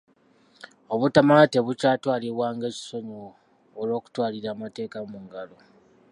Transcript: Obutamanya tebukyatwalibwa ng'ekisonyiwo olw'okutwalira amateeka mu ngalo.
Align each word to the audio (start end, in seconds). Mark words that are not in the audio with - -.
Obutamanya 0.93 1.45
tebukyatwalibwa 1.53 2.45
ng'ekisonyiwo 2.55 3.29
olw'okutwalira 3.81 4.47
amateeka 4.51 4.97
mu 5.11 5.17
ngalo. 5.25 5.57